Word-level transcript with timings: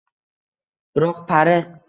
Biroq 0.95 1.23
pari 1.29 1.57